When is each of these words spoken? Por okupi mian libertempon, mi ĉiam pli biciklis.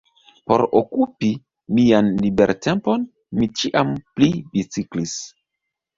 Por 0.51 0.61
okupi 0.79 1.27
mian 1.79 2.09
libertempon, 2.23 3.07
mi 3.41 3.51
ĉiam 3.61 3.93
pli 4.17 4.31
biciklis. 4.57 5.15